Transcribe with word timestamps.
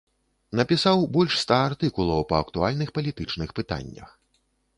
Напісаў 0.59 1.03
больш 1.17 1.33
ста 1.41 1.59
артыкулаў 1.69 2.25
па 2.33 2.41
актуальных 2.47 2.89
палітычных 2.97 3.49
пытаннях. 3.61 4.09